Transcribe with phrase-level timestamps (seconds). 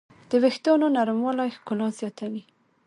[0.29, 2.43] د وېښتیانو نرموالی ښکلا زیاتوي.